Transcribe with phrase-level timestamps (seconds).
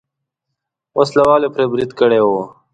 [0.97, 2.29] وسله والو پرې برید کړی و.